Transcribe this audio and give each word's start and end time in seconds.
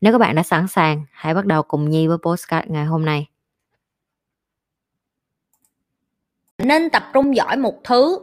Nếu 0.00 0.12
các 0.12 0.18
bạn 0.18 0.34
đã 0.34 0.42
sẵn 0.42 0.68
sàng, 0.68 1.04
hãy 1.12 1.34
bắt 1.34 1.46
đầu 1.46 1.62
cùng 1.62 1.90
Nhi 1.90 2.06
với 2.06 2.18
postcard 2.18 2.70
ngày 2.70 2.84
hôm 2.84 3.04
nay. 3.04 3.26
Nên 6.58 6.90
tập 6.90 7.02
trung 7.12 7.36
giỏi 7.36 7.56
một 7.56 7.74
thứ 7.84 8.18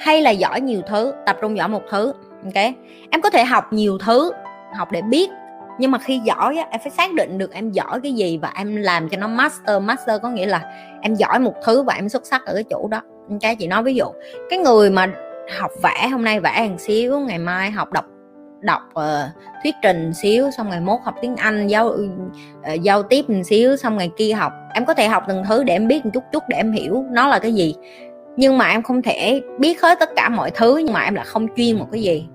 hay 0.00 0.22
là 0.22 0.30
giỏi 0.30 0.60
nhiều 0.60 0.82
thứ, 0.88 1.14
tập 1.26 1.36
trung 1.40 1.56
giỏi 1.56 1.68
một 1.68 1.82
thứ. 1.90 2.12
Ok. 2.44 2.74
Em 3.10 3.22
có 3.22 3.30
thể 3.30 3.44
học 3.44 3.72
nhiều 3.72 3.98
thứ, 3.98 4.32
học 4.76 4.88
để 4.92 5.02
biết 5.02 5.30
nhưng 5.78 5.90
mà 5.90 5.98
khi 5.98 6.18
giỏi 6.18 6.56
á, 6.56 6.66
em 6.70 6.80
phải 6.80 6.90
xác 6.90 7.14
định 7.14 7.38
được 7.38 7.52
em 7.52 7.70
giỏi 7.70 8.00
cái 8.02 8.12
gì 8.12 8.38
và 8.42 8.52
em 8.56 8.76
làm 8.76 9.08
cho 9.08 9.16
nó 9.16 9.28
master 9.28 9.82
master 9.82 10.22
có 10.22 10.30
nghĩa 10.30 10.46
là 10.46 10.62
em 11.02 11.14
giỏi 11.14 11.38
một 11.38 11.54
thứ 11.64 11.82
và 11.82 11.94
em 11.94 12.08
xuất 12.08 12.26
sắc 12.26 12.44
ở 12.46 12.54
cái 12.54 12.64
chỗ 12.70 12.88
đó 12.90 13.02
cái 13.40 13.56
chị 13.56 13.66
nói 13.66 13.82
ví 13.82 13.94
dụ 13.94 14.04
cái 14.50 14.58
người 14.58 14.90
mà 14.90 15.06
học 15.60 15.70
vẽ 15.82 16.08
hôm 16.08 16.24
nay 16.24 16.40
vẽ 16.40 16.50
hàng 16.50 16.78
xíu 16.78 17.20
ngày 17.20 17.38
mai 17.38 17.70
học 17.70 17.92
đọc 17.92 18.04
đọc 18.62 18.82
uh, 18.98 19.04
thuyết 19.62 19.74
trình 19.82 20.14
xíu 20.14 20.50
xong 20.50 20.70
ngày 20.70 20.80
mốt 20.80 21.00
học 21.04 21.14
tiếng 21.22 21.36
anh 21.36 21.66
giao 21.66 21.86
uh, 21.86 22.82
giao 22.82 23.02
tiếp 23.02 23.30
một 23.30 23.42
xíu 23.44 23.76
xong 23.76 23.96
ngày 23.96 24.10
kia 24.16 24.32
học. 24.32 24.52
Em 24.74 24.84
có 24.84 24.94
thể 24.94 25.08
học 25.08 25.24
từng 25.28 25.42
thứ 25.48 25.64
để 25.64 25.74
em 25.74 25.88
biết 25.88 26.04
một 26.04 26.10
chút 26.14 26.24
chút 26.32 26.42
để 26.48 26.56
em 26.56 26.72
hiểu 26.72 27.04
nó 27.10 27.28
là 27.28 27.38
cái 27.38 27.54
gì. 27.54 27.74
Nhưng 28.36 28.58
mà 28.58 28.68
em 28.68 28.82
không 28.82 29.02
thể 29.02 29.42
biết 29.58 29.82
hết 29.82 29.98
tất 30.00 30.10
cả 30.16 30.28
mọi 30.28 30.50
thứ 30.50 30.76
nhưng 30.76 30.92
mà 30.92 31.00
em 31.00 31.14
là 31.14 31.24
không 31.24 31.46
chuyên 31.56 31.78
một 31.78 31.86
cái 31.92 32.02
gì. 32.02 32.26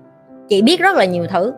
Chị 0.48 0.62
biết 0.62 0.80
rất 0.80 0.96
là 0.96 1.04
nhiều 1.04 1.26
thứ. 1.30 1.52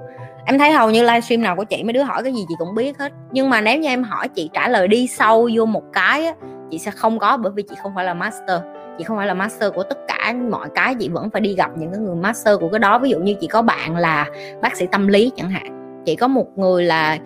Em 0.45 0.59
thấy 0.59 0.73
hầu 0.73 0.91
như 0.91 1.03
livestream 1.03 1.43
nào 1.43 1.57
của 1.57 1.65
chị 1.65 1.83
mấy 1.83 1.93
đứa 1.93 2.03
hỏi 2.03 2.23
cái 2.23 2.33
gì 2.33 2.41
chị 2.49 2.55
cũng 2.59 2.75
biết 2.75 2.99
hết. 2.99 3.13
Nhưng 3.33 3.51
mà 3.51 3.61
nếu 3.61 3.79
như 3.79 3.89
em 3.89 4.03
hỏi 4.03 4.29
chị 4.29 4.51
trả 4.53 4.69
lời 4.69 4.89
đi 4.89 5.07
sâu 5.07 5.51
vô 5.55 5.65
một 5.65 5.83
cái 5.93 6.27
á, 6.27 6.35
chị 6.71 6.79
sẽ 6.79 6.91
không 6.91 7.19
có 7.19 7.37
bởi 7.37 7.53
vì 7.57 7.63
chị 7.63 7.75
không 7.83 7.93
phải 7.95 8.05
là 8.05 8.15
master. 8.15 8.61
Chị 8.99 9.05
không 9.05 9.17
phải 9.17 9.27
là 9.27 9.35
master 9.35 9.73
của 9.75 9.83
tất 9.83 9.99
cả 10.09 10.20
mọi 10.35 10.69
cái 10.75 10.95
chị 10.95 11.09
vẫn 11.09 11.31
phải 11.31 11.41
đi 11.41 11.55
gặp 11.55 11.71
những 11.79 11.93
cái 11.93 12.01
người 12.01 12.15
master 12.15 12.61
của 12.61 12.69
cái 12.69 12.79
đó. 12.79 12.99
Ví 12.99 13.11
dụ 13.11 13.19
như 13.19 13.35
chị 13.41 13.47
có 13.47 13.63
bạn 13.63 13.97
là 13.97 14.27
bác 14.63 14.77
sĩ 14.77 14.87
tâm 14.93 15.07
lý 15.09 15.33
chẳng 15.37 15.51
hạn. 15.51 15.77
Chị 16.07 16.17
có 16.17 16.29
một 16.29 16.47
người 16.57 16.85
là 16.85 17.19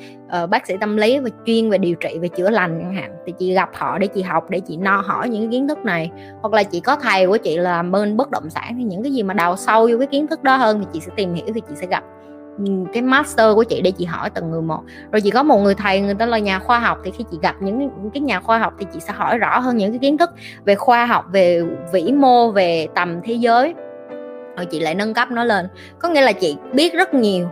uh, 0.43 0.51
bác 0.51 0.67
sĩ 0.67 0.75
tâm 0.81 0.97
lý 0.97 1.19
và 1.19 1.29
chuyên 1.47 1.71
về 1.71 1.79
điều 1.79 1.95
trị 1.95 2.19
về 2.19 2.29
chữa 2.29 2.51
lành 2.51 2.79
chẳng 2.81 2.95
hạn 2.95 3.13
thì 3.27 3.33
chị 3.39 3.55
gặp 3.55 3.71
họ 3.75 3.99
để 3.99 4.07
chị 4.07 4.23
học 4.23 4.51
để 4.51 4.61
chị 4.61 4.77
no 4.77 4.97
hỏi 4.97 5.29
những 5.29 5.43
cái 5.43 5.49
kiến 5.53 5.69
thức 5.69 5.79
này. 5.79 6.11
Hoặc 6.41 6.53
là 6.55 6.63
chị 6.63 6.81
có 6.81 6.97
thầy 6.97 7.27
của 7.27 7.37
chị 7.37 7.57
là 7.57 7.83
bên 7.83 8.17
bất 8.17 8.31
động 8.31 8.51
sản 8.51 8.75
thì 8.79 8.85
những 8.85 9.03
cái 9.03 9.13
gì 9.13 9.23
mà 9.23 9.35
đào 9.35 9.57
sâu 9.57 9.89
vô 9.91 9.99
cái 9.99 10.07
kiến 10.07 10.27
thức 10.27 10.43
đó 10.43 10.57
hơn 10.57 10.81
thì 10.81 10.87
chị 10.93 11.01
sẽ 11.01 11.13
tìm 11.17 11.35
hiểu 11.35 11.47
thì 11.55 11.61
chị 11.69 11.75
sẽ 11.75 11.87
gặp. 11.87 12.05
Ừ, 12.59 12.65
cái 12.93 13.03
master 13.03 13.55
của 13.55 13.65
chị 13.65 13.81
để 13.81 13.91
chị 13.91 14.05
hỏi 14.05 14.31
từng 14.31 14.51
người 14.51 14.63
một. 14.63 14.81
Rồi 15.13 15.21
chị 15.21 15.31
có 15.31 15.43
một 15.43 15.59
người 15.59 15.75
thầy, 15.75 16.01
người 16.01 16.15
ta 16.15 16.27
là 16.27 16.39
nhà 16.39 16.59
khoa 16.59 16.79
học, 16.79 16.99
thì 17.05 17.11
khi 17.11 17.25
chị 17.31 17.39
gặp 17.43 17.55
những 17.61 18.11
cái 18.15 18.21
nhà 18.21 18.41
khoa 18.41 18.59
học 18.59 18.75
thì 18.79 18.87
chị 18.93 19.01
sẽ 19.01 19.13
hỏi 19.13 19.39
rõ 19.39 19.59
hơn 19.59 19.77
những 19.77 19.93
cái 19.93 19.99
kiến 19.99 20.19
thức 20.19 20.31
về 20.65 20.75
khoa 20.75 21.07
học, 21.07 21.25
về 21.33 21.63
vĩ 21.93 22.13
mô, 22.13 22.51
về 22.51 22.87
tầm 22.95 23.21
thế 23.25 23.35
giới. 23.35 23.75
Rồi 24.57 24.67
chị 24.67 24.81
lại 24.81 24.95
nâng 24.95 25.15
cấp 25.15 25.31
nó 25.31 25.45
lên. 25.45 25.69
Có 25.99 26.09
nghĩa 26.09 26.21
là 26.21 26.33
chị 26.33 26.57
biết 26.73 26.95
rất 26.95 27.15
nhiều. 27.15 27.49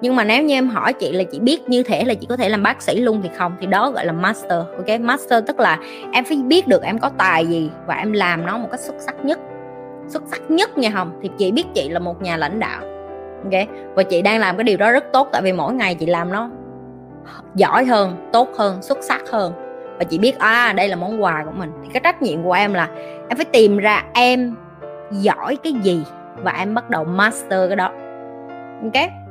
Nhưng 0.00 0.16
mà 0.16 0.24
nếu 0.24 0.42
như 0.42 0.54
em 0.54 0.68
hỏi 0.68 0.92
chị 0.92 1.12
là 1.12 1.24
chị 1.32 1.38
biết 1.38 1.68
như 1.68 1.82
thế 1.82 2.04
là 2.04 2.14
chị 2.14 2.26
có 2.28 2.36
thể 2.36 2.48
làm 2.48 2.62
bác 2.62 2.82
sĩ 2.82 3.00
luôn 3.00 3.20
thì 3.22 3.28
không? 3.36 3.56
Thì 3.60 3.66
đó 3.66 3.90
gọi 3.90 4.06
là 4.06 4.12
master, 4.12 4.58
ok? 4.76 5.00
Master 5.00 5.44
tức 5.46 5.60
là 5.60 5.78
em 6.12 6.24
phải 6.24 6.36
biết 6.36 6.68
được 6.68 6.82
em 6.82 6.98
có 6.98 7.10
tài 7.18 7.46
gì 7.46 7.70
và 7.86 7.94
em 7.94 8.12
làm 8.12 8.46
nó 8.46 8.58
một 8.58 8.68
cách 8.70 8.80
xuất 8.80 8.94
sắc 8.98 9.24
nhất. 9.24 9.38
Xuất 10.08 10.22
sắc 10.26 10.50
nhất 10.50 10.78
nha 10.78 10.90
hồng. 10.90 11.18
Thì 11.22 11.30
chị 11.38 11.52
biết 11.52 11.64
chị 11.74 11.88
là 11.88 11.98
một 11.98 12.22
nhà 12.22 12.36
lãnh 12.36 12.60
đạo 12.60 12.82
ok? 13.44 13.68
Và 13.94 14.02
chị 14.02 14.22
đang 14.22 14.40
làm 14.40 14.56
cái 14.56 14.64
điều 14.64 14.76
đó 14.76 14.92
rất 14.92 15.04
tốt, 15.12 15.28
tại 15.32 15.42
vì 15.42 15.52
mỗi 15.52 15.74
ngày 15.74 15.94
chị 15.94 16.06
làm 16.06 16.32
nó 16.32 16.50
giỏi 17.54 17.84
hơn, 17.84 18.28
tốt 18.32 18.48
hơn, 18.58 18.82
xuất 18.82 18.98
sắc 19.02 19.30
hơn. 19.30 19.52
Và 19.98 20.04
chị 20.04 20.18
biết 20.18 20.38
à 20.38 20.72
đây 20.76 20.88
là 20.88 20.96
món 20.96 21.22
quà 21.22 21.42
của 21.44 21.52
mình. 21.56 21.72
Thì 21.82 21.88
cái 21.92 22.00
trách 22.04 22.22
nhiệm 22.22 22.42
của 22.42 22.52
em 22.52 22.74
là 22.74 22.88
em 23.28 23.36
phải 23.36 23.44
tìm 23.44 23.78
ra 23.78 24.04
em 24.14 24.56
giỏi 25.10 25.56
cái 25.56 25.72
gì 25.72 26.04
và 26.42 26.52
em 26.58 26.74
bắt 26.74 26.90
đầu 26.90 27.04
master 27.04 27.68
cái 27.68 27.76
đó. 27.76 27.92
Ok? 28.82 29.23